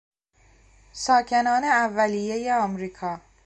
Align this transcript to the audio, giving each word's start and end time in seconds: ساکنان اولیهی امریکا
ساکنان 0.93 1.63
اولیهی 1.63 2.49
امریکا 2.49 3.11